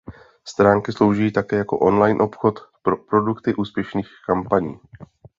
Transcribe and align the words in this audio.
Stránky 0.45 0.91
slouží 0.91 1.31
také 1.31 1.55
jako 1.55 1.79
online 1.79 2.19
obchod 2.23 2.59
pro 2.83 2.97
produkty 2.97 3.55
úspěšných 3.55 4.07
kampaní. 4.27 4.79